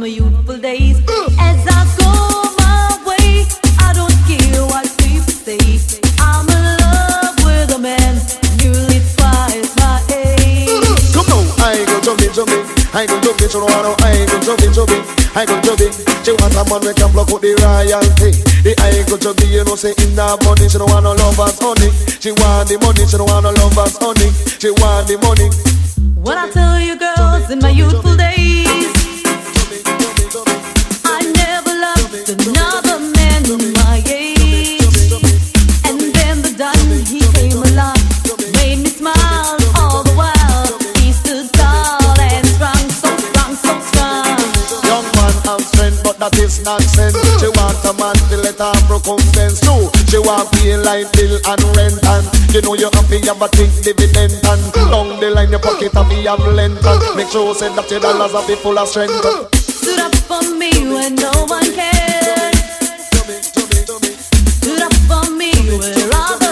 my 0.04 0.10
youthful 0.10 0.58
days. 0.58 0.99
As 1.39 1.64
I 1.64 1.88
go 1.95 2.12
my 2.60 2.91
way, 3.08 3.47
I 3.80 3.95
don't 3.95 4.12
care 4.28 4.60
what 4.68 4.84
people 4.99 5.32
say. 5.32 5.80
I'm 6.20 6.43
in 6.43 6.64
love 6.84 7.39
with 7.47 7.72
a 7.72 7.80
man 7.80 8.20
nearly 8.60 8.99
twice 9.16 9.72
my 9.80 10.04
age. 10.12 10.76
Come 11.16 11.24
now, 11.32 11.39
I 11.64 11.88
go 11.88 12.04
chubby 12.04 12.28
chubby, 12.36 12.60
I 12.91 13.08
go 13.08 13.16
chubby 13.24 13.47
chubby, 13.47 13.72
I 14.04 14.28
go 14.28 14.36
chubby 14.43 14.68
chubby, 14.76 14.99
I 15.39 15.47
go 15.47 15.56
chubby. 15.64 15.88
She 16.28 16.36
want 16.36 16.51
a 16.60 16.68
man 16.68 16.84
we 16.84 16.91
can 16.91 17.08
block 17.16 17.32
out 17.32 17.39
the 17.39 17.56
royalty. 17.64 18.36
The 18.60 18.76
I 18.84 19.08
go 19.08 19.16
chubby, 19.16 19.47
you 19.56 19.64
know 19.64 19.80
say 19.80 19.95
in 20.04 20.20
that 20.20 20.36
money, 20.43 20.68
she 20.68 20.84
don't 20.84 20.91
want 20.91 21.08
no 21.08 21.16
lovers 21.16 21.56
honey. 21.64 21.88
She 22.20 22.36
want 22.43 22.68
the 22.68 22.76
money, 22.84 23.08
she 23.08 23.16
don't 23.16 23.32
want 23.32 23.47
no 23.47 23.56
lovers 23.56 23.95
honey. 24.04 24.36
She 24.60 24.68
want 24.84 25.08
the 25.08 25.16
money. 25.24 25.47
What 26.20 26.36
I 26.36 26.51
tell 26.51 26.76
you, 26.76 26.99
girls, 26.99 27.49
in 27.51 27.60
my 27.60 27.70
youthful 27.72 28.16
days, 28.20 28.91
but 46.54 46.66
that 46.66 46.82
is 46.82 46.93
nonsense. 46.93 47.18
She 47.39 47.47
want 47.47 47.84
a 47.86 47.93
man 47.97 48.16
to 48.30 48.38
let 48.38 48.60
her 48.60 48.74
recompense 48.89 49.60
too. 49.62 49.89
She 50.10 50.18
want 50.20 50.51
pay 50.54 50.78
light 50.78 51.12
bill 51.14 51.39
and 51.45 51.64
rent 51.76 51.99
and 52.06 52.26
you 52.54 52.62
know 52.62 52.76
you 52.76 52.89
have 52.93 53.08
to 53.08 53.20
have 53.26 53.41
a 53.41 53.47
think 53.49 53.74
dividend 53.84 54.34
and 54.45 54.74
down 54.74 55.20
the 55.20 55.32
line 55.34 55.49
your 55.49 55.60
pocket 55.60 55.93
have 55.93 56.10
to 56.10 56.16
have 56.16 56.45
length 56.54 56.86
and 56.86 57.16
make 57.16 57.30
sure 57.30 57.54
say 57.56 57.74
that 57.76 57.89
your 57.89 57.99
dollars 57.99 58.32
have 58.32 58.47
be 58.47 58.56
full 58.56 58.78
of 58.78 58.88
strength. 58.88 59.14
Stood 59.54 59.99
up 59.99 60.16
for 60.16 60.41
me 60.56 60.72
when 60.93 61.16
no 61.16 61.32
one 61.47 61.74
cared. 61.74 62.56
Stood 64.62 64.82
up 64.82 64.93
for 65.08 65.30
me 65.32 65.51
where 65.78 66.10
other 66.14 66.43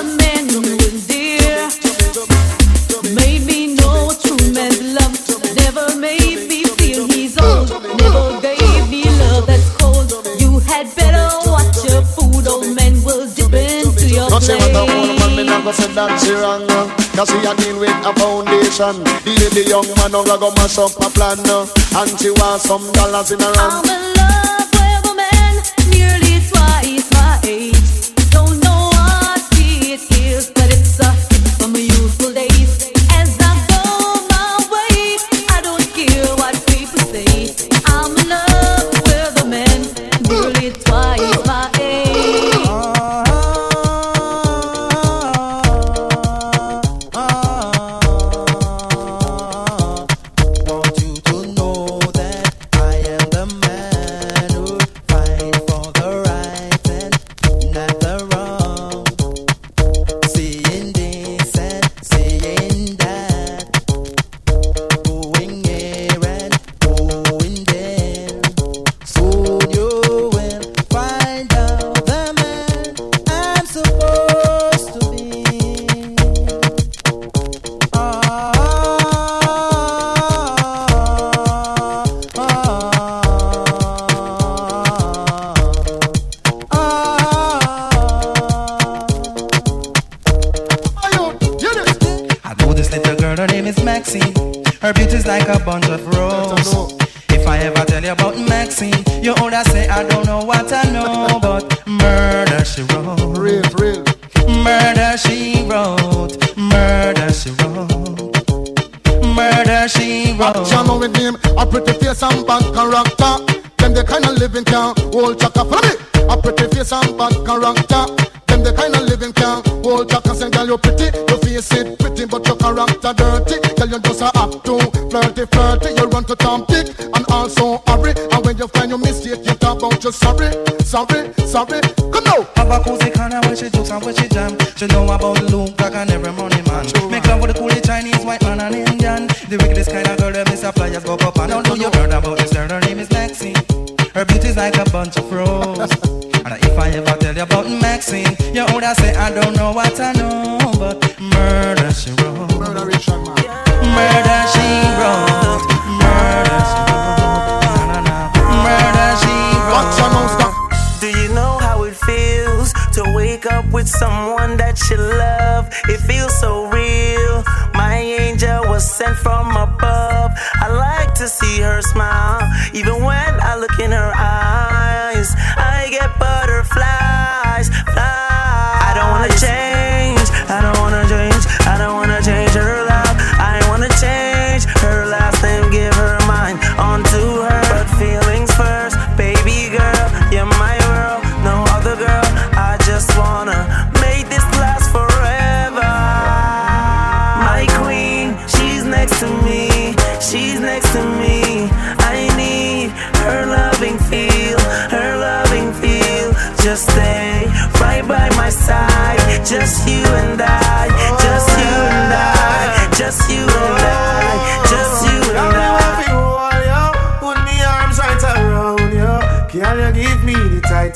Not 14.41 14.47
say 14.47 14.57
what 14.57 14.73
a 14.73 14.79
old 14.81 15.19
man, 15.19 15.35
me 15.37 15.43
not 15.43 15.63
go 15.63 15.71
say 15.71 15.85
that 15.93 16.17
she 16.17 16.33
wrong 16.33 16.65
Cause 17.13 17.29
she 17.29 17.37
a 17.45 17.53
deal 17.61 17.77
with 17.77 17.93
a 18.01 18.11
foundation. 18.17 19.05
The 19.21 19.37
lady 19.37 19.69
young 19.69 19.85
man 20.01 20.17
now 20.17 20.25
go 20.37 20.49
mash 20.57 20.79
up 20.81 20.97
a 20.97 21.13
plan 21.13 21.37
And 21.45 22.09
she 22.17 22.31
want 22.33 22.61
some 22.65 22.91
dollars 22.93 23.29
in 23.29 23.39
her 23.39 23.53
I'm 23.53 23.85
hand 23.85 23.85
in 23.85 24.01
love 24.17 24.70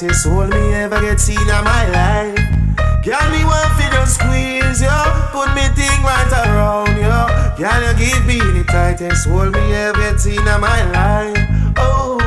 the 0.08 0.14
tightest 0.14 0.26
hold 0.28 0.50
me 0.50 0.74
ever 0.74 1.02
get 1.02 1.20
seen 1.20 1.40
in 1.40 1.64
my 1.64 1.90
life? 1.90 2.38
Can 3.04 3.32
me 3.32 3.44
one 3.44 3.70
fi 3.78 3.90
just 3.92 4.16
squeeze 4.16 4.82
you? 4.82 5.02
Put 5.32 5.54
me 5.56 5.66
thing 5.74 6.02
right 6.04 6.32
around 6.46 6.98
you. 6.98 7.58
Can 7.58 7.82
you 7.82 8.06
give 8.06 8.26
me 8.26 8.38
the 8.38 8.64
tightest 8.68 9.28
hold 9.28 9.54
me 9.54 9.74
ever 9.74 9.98
get 9.98 10.20
seen 10.20 10.40
in 10.40 10.62
my 10.62 10.84
life? 10.92 11.38
Oh, 11.78 12.20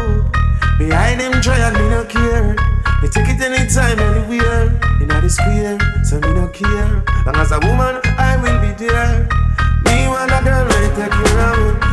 behind 0.78 1.20
them 1.20 1.40
giant 1.40 1.78
me 1.78 1.88
no 1.88 2.04
care. 2.04 2.56
Me 3.02 3.08
take 3.08 3.28
it 3.28 3.40
anytime, 3.40 3.98
anywhere. 3.98 4.66
In 5.00 5.08
the 5.08 5.28
square, 5.28 5.78
so 6.04 6.18
me 6.20 6.34
no 6.34 6.48
care. 6.48 7.04
Long 7.26 7.36
as 7.36 7.52
a 7.52 7.60
woman, 7.60 8.00
I 8.18 8.36
will 8.42 8.60
be 8.60 8.72
there. 8.74 9.28
Me 9.84 10.08
want 10.08 10.32
a 10.32 10.42
girl 10.42 10.66
when 10.66 10.96
take 10.96 11.10
care 11.10 11.82
of 11.82 11.87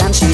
and 0.00 0.14
she 0.14 0.27